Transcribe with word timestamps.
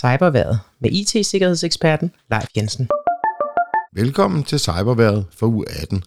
Cyberværet 0.00 0.60
med 0.80 0.90
IT-sikkerhedseksperten 0.92 2.10
Leif 2.30 2.46
Jensen. 2.56 2.88
Velkommen 3.92 4.44
til 4.44 4.58
Cyberværet 4.60 5.26
for 5.32 5.46
uge 5.46 5.64
18. 5.68 6.02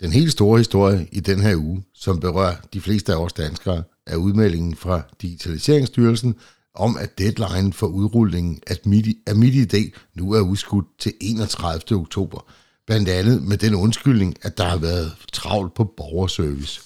Den 0.00 0.12
helt 0.12 0.32
store 0.32 0.58
historie 0.58 1.08
i 1.12 1.20
den 1.20 1.40
her 1.40 1.56
uge, 1.56 1.84
som 1.94 2.20
berører 2.20 2.56
de 2.72 2.80
fleste 2.80 3.12
af 3.12 3.16
os 3.16 3.32
danskere, 3.32 3.82
er 4.06 4.16
udmeldingen 4.16 4.76
fra 4.76 5.02
Digitaliseringsstyrelsen 5.22 6.34
om, 6.74 6.96
at 6.96 7.18
deadline 7.18 7.72
for 7.72 7.86
udrulningen 7.86 8.62
af 8.66 9.36
MIDI 9.36 9.94
nu 10.14 10.32
er 10.32 10.40
udskudt 10.40 10.86
til 10.98 11.12
31. 11.20 12.00
oktober. 12.00 12.46
Blandt 12.86 13.08
andet 13.08 13.42
med 13.42 13.56
den 13.58 13.74
undskyldning, 13.74 14.36
at 14.42 14.58
der 14.58 14.64
har 14.64 14.78
været 14.78 15.16
travlt 15.32 15.74
på 15.74 15.84
borgerservice. 15.96 16.80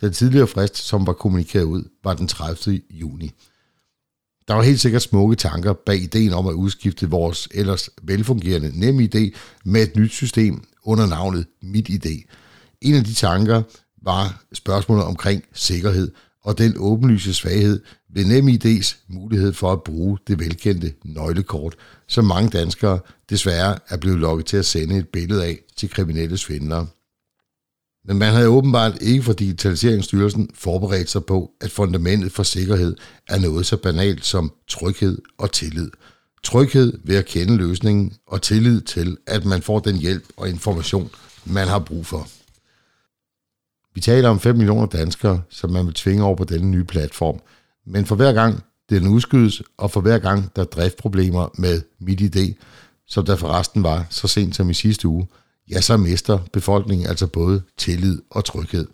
Den 0.00 0.12
tidligere 0.12 0.46
frist, 0.46 0.76
som 0.76 1.06
var 1.06 1.12
kommunikeret 1.12 1.64
ud, 1.64 1.84
var 2.04 2.14
den 2.14 2.28
30. 2.28 2.80
juni. 2.90 3.30
Der 4.48 4.54
var 4.54 4.62
helt 4.62 4.80
sikkert 4.80 5.02
smukke 5.02 5.36
tanker 5.36 5.72
bag 5.72 6.02
ideen 6.02 6.32
om 6.32 6.46
at 6.46 6.52
udskifte 6.52 7.10
vores 7.10 7.48
ellers 7.54 7.90
velfungerende 8.02 8.80
NemID 8.80 9.32
med 9.64 9.82
et 9.82 9.96
nyt 9.96 10.12
system 10.12 10.64
under 10.84 11.06
navnet 11.06 11.46
MitID. 11.62 12.22
En 12.80 12.94
af 12.94 13.04
de 13.04 13.14
tanker 13.14 13.62
var 14.02 14.44
spørgsmålet 14.52 15.04
omkring 15.04 15.44
sikkerhed 15.52 16.12
og 16.44 16.58
den 16.58 16.74
åbenlyse 16.76 17.34
svaghed 17.34 17.80
ved 18.14 18.24
NemID's 18.24 18.96
mulighed 19.08 19.52
for 19.52 19.72
at 19.72 19.82
bruge 19.82 20.18
det 20.26 20.40
velkendte 20.40 20.94
nøglekort, 21.04 21.74
som 22.08 22.24
mange 22.24 22.50
danskere 22.50 22.98
desværre 23.30 23.78
er 23.88 23.96
blevet 23.96 24.18
lokket 24.18 24.46
til 24.46 24.56
at 24.56 24.66
sende 24.66 24.98
et 24.98 25.08
billede 25.08 25.44
af 25.44 25.58
til 25.76 25.90
kriminelle 25.90 26.38
svindlere. 26.38 26.86
Men 28.04 28.18
man 28.18 28.32
havde 28.32 28.48
åbenbart 28.48 29.02
ikke 29.02 29.22
fra 29.22 29.32
Digitaliseringsstyrelsen 29.32 30.50
forberedt 30.54 31.10
sig 31.10 31.24
på, 31.24 31.50
at 31.60 31.70
fundamentet 31.70 32.32
for 32.32 32.42
sikkerhed 32.42 32.96
er 33.28 33.38
noget 33.38 33.66
så 33.66 33.76
banalt 33.76 34.24
som 34.24 34.52
tryghed 34.68 35.18
og 35.38 35.52
tillid. 35.52 35.90
Tryghed 36.44 36.98
ved 37.04 37.16
at 37.16 37.26
kende 37.26 37.56
løsningen 37.56 38.12
og 38.26 38.42
tillid 38.42 38.80
til, 38.80 39.16
at 39.26 39.44
man 39.44 39.62
får 39.62 39.78
den 39.78 39.96
hjælp 39.96 40.24
og 40.36 40.48
information, 40.48 41.10
man 41.44 41.68
har 41.68 41.78
brug 41.78 42.06
for. 42.06 42.28
Vi 43.94 44.00
taler 44.00 44.28
om 44.28 44.40
5 44.40 44.56
millioner 44.56 44.86
danskere, 44.86 45.42
som 45.50 45.70
man 45.70 45.86
vil 45.86 45.94
tvinge 45.94 46.24
over 46.24 46.36
på 46.36 46.44
denne 46.44 46.70
nye 46.70 46.84
platform. 46.84 47.40
Men 47.86 48.06
for 48.06 48.16
hver 48.16 48.32
gang 48.32 48.62
den 48.90 49.06
udskydes, 49.06 49.62
og 49.78 49.90
for 49.90 50.00
hver 50.00 50.18
gang 50.18 50.56
der 50.56 50.62
er 50.62 50.66
driftproblemer 50.66 51.48
med 51.58 51.82
MitID, 52.00 52.54
som 53.06 53.24
der 53.24 53.36
forresten 53.36 53.82
var 53.82 54.06
så 54.10 54.28
sent 54.28 54.56
som 54.56 54.70
i 54.70 54.74
sidste 54.74 55.08
uge, 55.08 55.26
ja, 55.70 55.80
så 55.80 55.96
mister 55.96 56.38
befolkningen 56.52 57.06
altså 57.06 57.26
både 57.26 57.62
tillid 57.76 58.22
og 58.30 58.44
tryghed. 58.44 58.88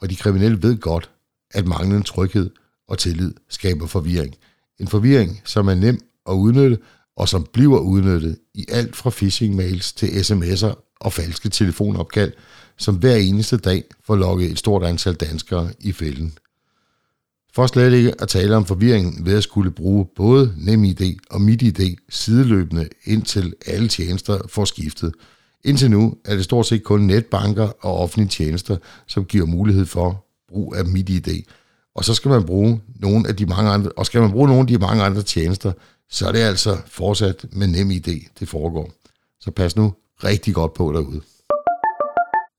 Og 0.00 0.10
de 0.10 0.16
kriminelle 0.16 0.62
ved 0.62 0.78
godt, 0.78 1.10
at 1.50 1.66
manglende 1.66 2.06
tryghed 2.06 2.50
og 2.88 2.98
tillid 2.98 3.34
skaber 3.48 3.86
forvirring. 3.86 4.34
En 4.80 4.88
forvirring, 4.88 5.42
som 5.44 5.68
er 5.68 5.74
nem 5.74 6.00
at 6.28 6.32
udnytte, 6.32 6.78
og 7.16 7.28
som 7.28 7.46
bliver 7.52 7.78
udnyttet 7.78 8.38
i 8.54 8.66
alt 8.68 8.96
fra 8.96 9.10
phishing-mails 9.10 9.92
til 9.96 10.06
sms'er 10.06 10.74
og 11.00 11.12
falske 11.12 11.48
telefonopkald, 11.48 12.32
som 12.76 12.94
hver 12.94 13.16
eneste 13.16 13.56
dag 13.56 13.84
får 14.04 14.16
lukket 14.16 14.50
et 14.50 14.58
stort 14.58 14.84
antal 14.84 15.14
danskere 15.14 15.72
i 15.80 15.92
fælden. 15.92 16.38
For 17.54 17.66
slet 17.66 17.92
ikke 17.92 18.20
at 18.22 18.28
tale 18.28 18.56
om 18.56 18.64
forvirringen 18.64 19.26
ved 19.26 19.36
at 19.36 19.42
skulle 19.42 19.70
bruge 19.70 20.06
både 20.16 20.54
NemID 20.58 21.16
og 21.30 21.40
MitID 21.40 21.96
sideløbende 22.08 22.88
indtil 23.04 23.54
alle 23.66 23.88
tjenester 23.88 24.40
får 24.48 24.64
skiftet– 24.64 25.14
Indtil 25.66 25.90
nu 25.90 26.14
er 26.24 26.34
det 26.34 26.44
stort 26.44 26.66
set 26.66 26.82
kun 26.82 27.00
netbanker 27.00 27.68
og 27.80 27.98
offentlige 27.98 28.28
tjenester, 28.28 28.76
som 29.06 29.24
giver 29.24 29.46
mulighed 29.46 29.86
for 29.86 30.24
brug 30.48 30.76
af 30.76 30.84
MitID. 30.84 31.42
Og 31.94 32.04
så 32.04 32.14
skal 32.14 32.28
man 32.28 32.44
bruge 32.44 32.80
nogle 33.00 33.28
af 33.28 33.36
de 33.36 33.46
mange 33.46 33.70
andre, 33.70 33.90
og 33.96 34.06
skal 34.06 34.20
man 34.20 34.30
bruge 34.30 34.48
nogle 34.48 34.60
af 34.60 34.66
de 34.66 34.78
mange 34.78 35.02
andre 35.02 35.22
tjenester, 35.22 35.72
så 36.10 36.28
er 36.28 36.32
det 36.32 36.38
altså 36.38 36.76
fortsat 36.86 37.46
med 37.52 37.66
NemID, 37.66 38.20
det 38.40 38.48
foregår. 38.48 38.90
Så 39.40 39.50
pas 39.50 39.76
nu 39.76 39.94
rigtig 40.24 40.54
godt 40.54 40.74
på 40.74 40.92
derude. 40.92 41.20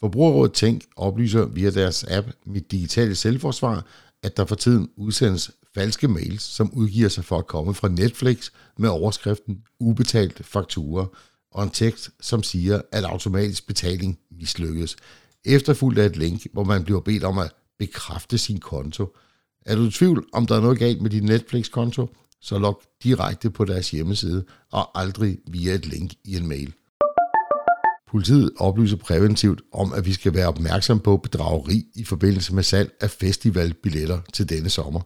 Forbrugerrådet 0.00 0.52
Tænk 0.52 0.82
oplyser 0.96 1.44
via 1.44 1.70
deres 1.70 2.04
app 2.04 2.28
Mit 2.46 2.70
Digitale 2.70 3.14
Selvforsvar, 3.14 3.84
at 4.22 4.36
der 4.36 4.44
for 4.44 4.54
tiden 4.54 4.88
udsendes 4.96 5.50
falske 5.74 6.08
mails, 6.08 6.42
som 6.42 6.70
udgiver 6.72 7.08
sig 7.08 7.24
for 7.24 7.38
at 7.38 7.46
komme 7.46 7.74
fra 7.74 7.88
Netflix 7.88 8.50
med 8.78 8.88
overskriften 8.88 9.58
ubetalt 9.80 10.46
fakturer, 10.46 11.06
og 11.52 11.62
en 11.62 11.70
tekst, 11.70 12.10
som 12.20 12.42
siger, 12.42 12.80
at 12.92 13.04
automatisk 13.04 13.66
betaling 13.66 14.18
mislykkes, 14.30 14.96
efterfulgt 15.44 15.98
af 15.98 16.06
et 16.06 16.16
link, 16.16 16.46
hvor 16.52 16.64
man 16.64 16.84
bliver 16.84 17.00
bedt 17.00 17.24
om 17.24 17.38
at 17.38 17.52
bekræfte 17.78 18.38
sin 18.38 18.60
konto. 18.60 19.16
Er 19.66 19.76
du 19.76 19.86
i 19.86 19.90
tvivl, 19.90 20.26
om 20.32 20.46
der 20.46 20.56
er 20.56 20.60
noget 20.60 20.78
galt 20.78 21.02
med 21.02 21.10
din 21.10 21.24
Netflix-konto, 21.24 22.14
så 22.40 22.58
log 22.58 22.82
direkte 23.02 23.50
på 23.50 23.64
deres 23.64 23.90
hjemmeside 23.90 24.44
og 24.72 25.00
aldrig 25.00 25.38
via 25.46 25.74
et 25.74 25.86
link 25.86 26.12
i 26.24 26.36
en 26.36 26.48
mail. 26.48 26.74
Politiet 28.10 28.50
oplyser 28.56 28.96
præventivt 28.96 29.62
om, 29.72 29.92
at 29.92 30.06
vi 30.06 30.12
skal 30.12 30.34
være 30.34 30.48
opmærksom 30.48 31.00
på 31.00 31.16
bedrageri 31.16 31.86
i 31.94 32.04
forbindelse 32.04 32.54
med 32.54 32.62
salg 32.62 32.92
af 33.00 33.10
festivalbilletter 33.10 34.20
til 34.32 34.48
denne 34.48 34.70
sommer. 34.70 35.00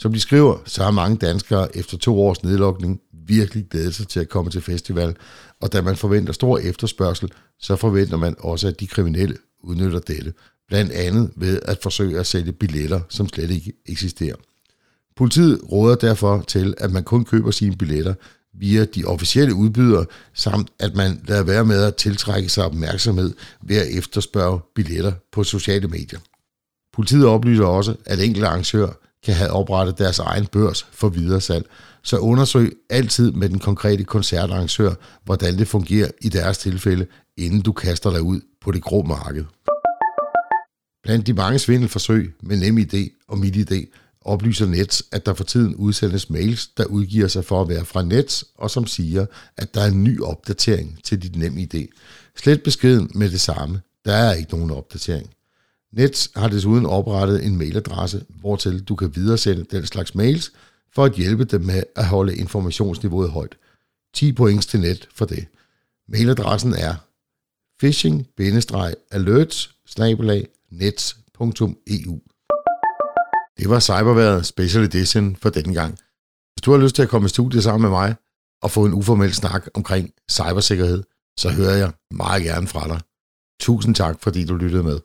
Som 0.00 0.12
de 0.12 0.20
skriver, 0.20 0.58
så 0.64 0.82
har 0.82 0.90
mange 0.90 1.16
danskere 1.16 1.76
efter 1.76 1.98
to 1.98 2.20
års 2.20 2.42
nedlukning 2.42 3.00
virkelig 3.26 3.66
glædet 3.70 3.94
sig 3.94 4.08
til 4.08 4.20
at 4.20 4.28
komme 4.28 4.50
til 4.50 4.60
festival, 4.60 5.16
og 5.60 5.72
da 5.72 5.82
man 5.82 5.96
forventer 5.96 6.32
stor 6.32 6.58
efterspørgsel, 6.58 7.32
så 7.60 7.76
forventer 7.76 8.16
man 8.16 8.36
også, 8.38 8.68
at 8.68 8.80
de 8.80 8.86
kriminelle 8.86 9.36
udnytter 9.60 9.98
dette, 9.98 10.32
blandt 10.68 10.92
andet 10.92 11.30
ved 11.36 11.60
at 11.62 11.78
forsøge 11.82 12.18
at 12.18 12.26
sælge 12.26 12.52
billetter, 12.52 13.00
som 13.08 13.28
slet 13.28 13.50
ikke 13.50 13.72
eksisterer. 13.86 14.36
Politiet 15.16 15.60
råder 15.72 15.96
derfor 15.96 16.40
til, 16.40 16.74
at 16.78 16.92
man 16.92 17.04
kun 17.04 17.24
køber 17.24 17.50
sine 17.50 17.76
billetter 17.76 18.14
via 18.54 18.84
de 18.84 19.04
officielle 19.04 19.54
udbydere, 19.54 20.06
samt 20.34 20.68
at 20.78 20.96
man 20.96 21.20
lader 21.28 21.42
være 21.42 21.64
med 21.64 21.82
at 21.82 21.96
tiltrække 21.96 22.48
sig 22.48 22.64
opmærksomhed 22.64 23.34
ved 23.62 23.76
at 23.76 23.98
efterspørge 23.98 24.60
billetter 24.74 25.12
på 25.32 25.44
sociale 25.44 25.88
medier. 25.88 26.18
Politiet 26.92 27.26
oplyser 27.26 27.64
også, 27.64 27.96
at 28.04 28.20
enkelte 28.20 28.46
arrangører 28.46 28.92
kan 29.24 29.34
have 29.34 29.50
oprettet 29.50 29.98
deres 29.98 30.18
egen 30.18 30.46
børs 30.46 30.86
for 30.92 31.08
videresalg, 31.08 31.66
så 32.02 32.18
undersøg 32.18 32.72
altid 32.90 33.32
med 33.32 33.48
den 33.48 33.58
konkrete 33.58 34.04
koncertarrangør, 34.04 34.94
hvordan 35.24 35.58
det 35.58 35.68
fungerer 35.68 36.10
i 36.20 36.28
deres 36.28 36.58
tilfælde, 36.58 37.06
inden 37.36 37.60
du 37.60 37.72
kaster 37.72 38.10
dig 38.10 38.22
ud 38.22 38.40
på 38.60 38.72
det 38.72 38.82
grå 38.82 39.02
marked. 39.02 39.44
Blandt 41.02 41.26
de 41.26 41.32
mange 41.32 41.58
svindelforsøg 41.58 42.34
med 42.42 42.56
NemID 42.56 43.10
og 43.28 43.38
MitID 43.38 43.86
oplyser 44.20 44.66
Nets, 44.66 45.04
at 45.12 45.26
der 45.26 45.34
for 45.34 45.44
tiden 45.44 45.74
udsendes 45.74 46.30
mails, 46.30 46.66
der 46.66 46.84
udgiver 46.84 47.28
sig 47.28 47.44
for 47.44 47.60
at 47.60 47.68
være 47.68 47.84
fra 47.84 48.02
Nets, 48.02 48.44
og 48.54 48.70
som 48.70 48.86
siger, 48.86 49.26
at 49.56 49.74
der 49.74 49.80
er 49.80 49.86
en 49.86 50.04
ny 50.04 50.20
opdatering 50.20 50.98
til 51.04 51.22
dit 51.22 51.36
NemID. 51.36 51.86
Slet 52.36 52.62
beskeden 52.62 53.10
med 53.14 53.30
det 53.30 53.40
samme. 53.40 53.80
Der 54.04 54.12
er 54.12 54.32
ikke 54.32 54.52
nogen 54.52 54.70
opdatering. 54.70 55.30
Nets 55.92 56.30
har 56.36 56.48
desuden 56.48 56.86
oprettet 56.86 57.46
en 57.46 57.56
mailadresse, 57.56 58.24
hvortil 58.40 58.84
du 58.84 58.94
kan 58.94 59.16
videresende 59.16 59.64
den 59.64 59.86
slags 59.86 60.14
mails, 60.14 60.52
for 60.94 61.04
at 61.04 61.12
hjælpe 61.12 61.44
dem 61.44 61.60
med 61.60 61.82
at 61.96 62.06
holde 62.06 62.36
informationsniveauet 62.36 63.30
højt. 63.30 63.56
10 64.14 64.32
points 64.32 64.66
til 64.66 64.80
net 64.80 65.08
for 65.14 65.24
det. 65.24 65.46
Mailadressen 66.08 66.74
er 66.74 66.94
phishing-alerts 67.82 69.74
nets.eu. 70.70 72.20
Det 73.58 73.68
var 73.70 73.80
Cyberværet 73.80 74.46
Special 74.46 74.84
Edition 74.84 75.36
for 75.36 75.50
denne 75.50 75.74
gang. 75.74 75.98
Hvis 76.54 76.62
du 76.64 76.70
har 76.70 76.78
lyst 76.78 76.94
til 76.94 77.02
at 77.02 77.08
komme 77.08 77.26
i 77.26 77.28
studiet 77.28 77.62
sammen 77.62 77.82
med 77.82 77.90
mig 77.90 78.14
og 78.62 78.70
få 78.70 78.84
en 78.84 78.94
uformel 78.94 79.34
snak 79.34 79.68
omkring 79.74 80.10
cybersikkerhed, 80.30 81.02
så 81.38 81.50
hører 81.50 81.76
jeg 81.76 81.92
meget 82.10 82.42
gerne 82.42 82.66
fra 82.66 82.88
dig. 82.88 83.00
Tusind 83.60 83.94
tak, 83.94 84.16
fordi 84.22 84.44
du 84.44 84.56
lyttede 84.56 84.82
med. 84.82 85.00